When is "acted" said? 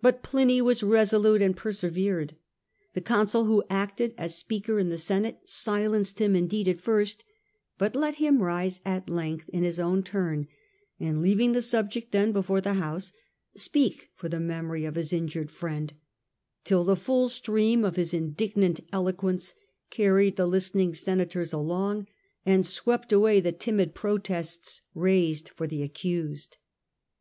3.68-4.14